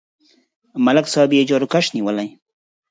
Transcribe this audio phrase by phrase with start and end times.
[0.85, 2.27] ملک صاحب یې جاروکش نیولی.